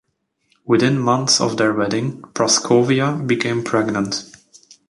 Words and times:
Within 0.65 0.97
months 0.97 1.39
of 1.39 1.57
their 1.57 1.73
wedding 1.73 2.23
Praskovia 2.33 3.11
became 3.27 3.63
pregnant. 3.63 4.33